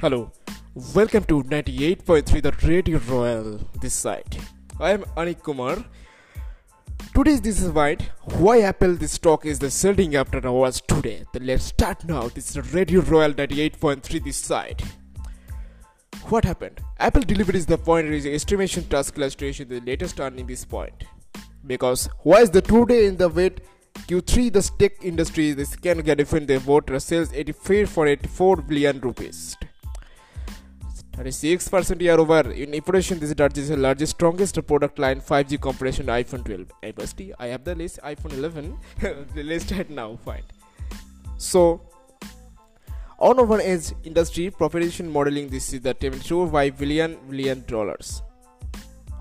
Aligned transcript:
Hello, 0.00 0.32
welcome 0.94 1.24
to 1.24 1.42
98.3 1.42 2.40
The 2.40 2.52
Radio 2.66 2.98
Royal 3.00 3.60
this 3.82 3.92
side. 3.92 4.34
I 4.78 4.92
am 4.92 5.02
Anik 5.14 5.42
Kumar. 5.42 5.84
Today's 7.14 7.42
this 7.42 7.60
is 7.60 7.70
why 7.70 7.96
why 8.44 8.62
Apple 8.62 8.94
this 8.94 9.12
stock 9.12 9.44
is 9.44 9.58
the 9.58 9.70
selling 9.70 10.16
after 10.16 10.40
hours 10.48 10.80
today. 10.80 11.26
Then 11.34 11.44
let's 11.44 11.64
start 11.64 12.06
now. 12.06 12.28
This 12.28 12.48
is 12.56 12.72
Radio 12.72 13.02
Royal 13.02 13.34
98.3 13.34 14.24
this 14.24 14.38
side. 14.38 14.82
What 16.30 16.46
happened? 16.46 16.80
Apple 16.98 17.20
delivered 17.20 17.56
the 17.56 17.76
point 17.76 18.06
is 18.06 18.24
estimation 18.24 18.84
task 18.84 19.18
illustration 19.18 19.68
the 19.68 19.80
latest 19.80 20.18
earning 20.18 20.46
this 20.46 20.64
point. 20.64 21.04
Because 21.66 22.08
why 22.20 22.40
is 22.40 22.48
the 22.48 22.62
today 22.62 23.04
in 23.04 23.18
the 23.18 23.28
wait 23.28 23.60
Q3 24.08 24.50
the 24.50 24.62
tech 24.78 25.04
industry 25.04 25.52
the 25.52 25.66
can 25.82 26.00
get 26.00 26.16
defend 26.16 26.48
the 26.48 26.58
voter 26.58 26.98
sales 26.98 27.34
84 27.34 27.84
for 27.84 28.06
84 28.06 28.62
billion 28.62 28.98
rupees. 29.00 29.58
36% 31.20 32.00
year 32.00 32.18
over 32.18 32.50
in 32.50 32.74
operation 32.74 33.18
this 33.18 33.30
is 33.30 33.68
the 33.68 33.76
largest 33.76 34.12
strongest 34.16 34.58
product 34.66 34.98
line 34.98 35.20
5G 35.20 35.60
compression 35.66 36.06
iPhone 36.06 36.44
12 36.44 36.70
I 36.82 37.44
I 37.44 37.48
have 37.48 37.62
the 37.62 37.74
list 37.74 37.98
iPhone 38.12 38.32
11 38.38 38.78
the 39.34 39.42
list 39.42 39.70
right 39.72 39.90
now 39.90 40.08
fine. 40.24 40.46
So 41.36 41.82
on 43.18 43.38
over 43.38 43.60
edge 43.60 43.92
industry 44.04 44.48
profession 44.48 45.12
modeling 45.12 45.50
this 45.50 45.74
is 45.74 45.82
the 45.82 45.92
25 45.92 46.78
billion 46.78 47.18
billion 47.28 47.64
dollars. 47.66 48.22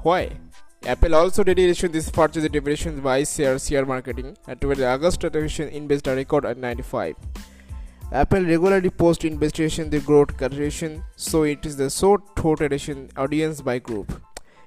Why? 0.04 0.31
Apple 0.85 1.16
also 1.16 1.43
did 1.43 1.59
issue 1.59 1.90
this 1.90 2.09
purchase 2.09 2.48
depreciation 2.48 3.02
by 3.02 3.26
share 3.26 3.59
share 3.59 3.85
marketing. 3.85 4.38
And 4.48 4.62
toward 4.62 4.77
the 4.77 4.88
August 4.88 5.20
division 5.20 5.68
invest 5.68 6.07
a 6.07 6.16
record 6.16 6.45
at 6.45 6.57
95 6.57 7.16
Apple 8.12 8.43
regularly 8.43 8.90
posts 8.90 9.24
investigation 9.24 9.91
the 9.91 9.99
growth 9.99 10.35
calculation, 10.35 11.04
so 11.15 11.43
it 11.43 11.63
is 11.63 11.77
the 11.77 11.91
short 11.91 12.24
thought 12.35 12.60
edition 12.60 13.07
audience 13.15 13.62
by 13.62 13.77
group. 13.77 14.20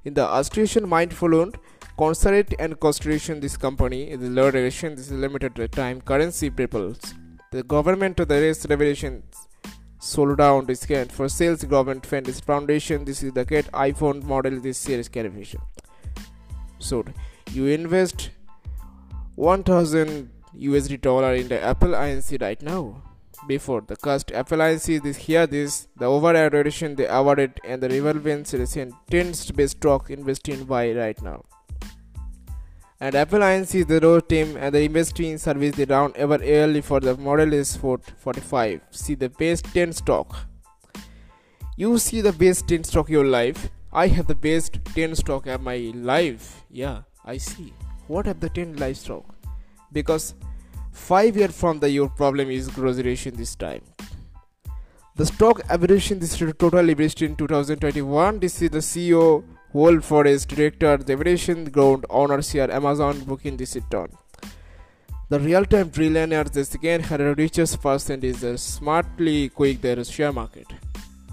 In 0.05 0.15
the 0.15 0.23
Australian 0.23 0.89
mindful 0.89 1.51
considerate 1.99 2.55
and 2.61 2.79
consideration 2.79 3.41
this 3.41 3.57
company 3.57 4.13
is 4.13 4.21
the 4.21 4.31
low 4.31 4.47
edition 4.47 4.95
this 4.95 5.07
is 5.07 5.13
limited 5.13 5.73
time 5.73 6.01
currency 6.01 6.51
peoples. 6.51 7.15
The 7.51 7.65
government 7.65 8.21
of 8.21 8.29
the 8.29 8.41
race 8.41 8.65
revelation 8.67 9.25
sold 9.99 10.39
down 10.39 10.67
discount 10.67 11.11
for 11.11 11.29
sales 11.29 11.65
government 11.65 12.07
fund 12.07 12.27
this 12.27 12.39
foundation 12.39 13.05
this 13.05 13.25
is 13.25 13.33
the 13.33 13.45
get 13.45 13.67
iPhone 13.73 14.23
model 14.23 14.61
this 14.61 14.79
series 14.79 15.09
calculation. 15.09 15.61
So 16.79 17.05
you 17.51 17.67
invest 17.67 18.31
1000 19.35 20.31
USD 20.57 21.01
dollar 21.01 21.35
in 21.35 21.49
the 21.49 21.61
Apple 21.61 21.89
Inc 21.89 22.41
right 22.41 22.63
now 22.63 23.03
before. 23.47 23.81
The 23.81 23.97
cost 23.97 24.31
appliances 24.31 25.01
this 25.01 25.17
here 25.17 25.47
this 25.47 25.89
the 25.97 26.07
overall 26.07 26.37
addition 26.37 26.95
they 26.95 27.07
awarded 27.07 27.61
and 27.65 27.83
the 27.83 27.89
relevance 27.89 28.55
recent 28.55 28.95
tends 29.11 29.45
to 29.47 29.53
be 29.53 29.67
stock 29.67 30.11
investing 30.11 30.65
by 30.65 30.93
right 30.93 31.21
now. 31.23 31.45
And 33.01 33.15
Apple 33.17 33.41
Inc. 33.41 33.87
the 33.89 34.01
road 34.01 34.29
team 34.29 34.57
and 34.57 34.75
the 34.75 34.83
investing 34.83 35.37
service 35.37 35.75
the 35.75 35.87
round 35.87 36.17
ever 36.17 36.39
early 36.43 36.81
for 36.81 37.01
the 37.01 37.17
model 37.17 37.53
is 37.53 37.77
45 37.77 38.81
see 38.91 39.15
the 39.15 39.29
best 39.29 39.65
10 39.67 39.93
stock. 39.93 40.47
You 41.77 41.99
see 41.99 42.21
the 42.21 42.33
best 42.33 42.69
10 42.69 42.85
stock 42.85 43.09
your 43.09 43.25
life. 43.25 43.71
I 43.93 44.07
have 44.07 44.27
the 44.27 44.35
best 44.35 44.79
10 44.95 45.17
stock 45.17 45.47
of 45.47 45.63
my 45.63 45.93
life. 45.95 46.65
Yeah 46.71 47.03
I 47.25 47.37
see. 47.37 47.73
What 48.09 48.27
have 48.27 48.41
the 48.41 48.49
10 48.49 48.77
life 48.77 48.97
stock? 48.97 49.25
Because 49.93 50.35
5 50.93 51.37
years 51.37 51.59
from 51.59 51.81
the 51.81 51.91
your 51.91 52.09
problem 52.09 52.51
is 52.51 52.69
graduation 52.69 53.35
this 53.37 53.55
time. 53.55 53.83
The 55.17 55.27
stock 55.27 55.61
averaging 55.69 56.21
this 56.21 56.39
totally 56.59 56.95
reached 56.95 57.23
in 57.23 57.37
2021 57.37 58.39
this 58.39 58.63
is 58.63 58.71
the 58.71 58.79
ceo 58.79 59.45
Wolf 59.75 60.05
Forest 60.05 60.49
director 60.49 60.97
the 60.97 61.13
averaging 61.13 61.65
ground 61.65 62.07
owners 62.09 62.51
here 62.51 62.71
amazon 62.71 63.21
booking 63.21 63.59
this 63.59 63.75
return 63.75 64.09
the 65.33 65.41
real-time 65.41 65.91
trillionaires 65.91 66.53
this 66.53 66.75
again 66.75 67.01
had 67.01 67.21
the 67.21 67.35
richest 67.35 67.81
person 67.81 68.23
is 68.23 68.41
the 68.43 68.59
smartly 68.59 69.49
quick 69.49 69.81
their 69.81 70.05
share 70.05 70.31
market. 70.31 70.67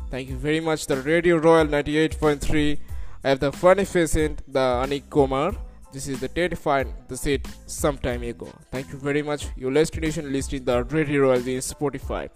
Thank 0.10 0.30
you 0.30 0.38
very 0.38 0.62
much. 0.62 0.86
The 0.88 1.02
radio 1.02 1.36
royal 1.36 1.68
98.3 1.68 2.78
i 3.26 3.30
have 3.30 3.42
the 3.42 3.52
funny 3.52 3.84
face 3.84 4.16
in 4.16 4.38
the 4.48 4.68
anik 4.84 5.10
kumar 5.10 5.52
this 5.92 6.08
is 6.08 6.20
the 6.20 6.28
terrifying 6.28 6.94
the 7.08 7.18
set 7.18 7.46
some 7.66 7.98
time 7.98 8.24
ago. 8.24 8.48
Thank 8.72 8.92
you 8.92 9.00
very 9.00 9.22
much. 9.22 9.48
Your 9.58 9.72
last 9.72 9.90
destination 9.90 10.32
list 10.32 10.54
in 10.54 10.64
the 10.64 10.84
Radio 10.84 11.22
Royal 11.22 11.48
in 11.48 11.60
Spotify. 11.60 12.30